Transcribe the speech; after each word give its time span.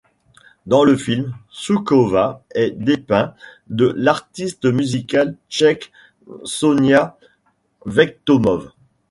Dans 0.65 0.83
le 0.83 0.97
film, 0.97 1.35
Součková 1.51 2.43
est 2.55 2.71
dépeint 2.71 3.35
par 3.77 3.87
l'artiste 3.95 4.65
musicale 4.65 5.35
tchèque 5.47 5.91
Sonja 6.43 7.19
Vectomov. 7.85 8.71